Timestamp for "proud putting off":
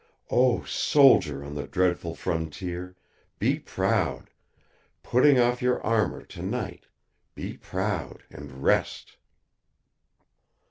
3.59-5.61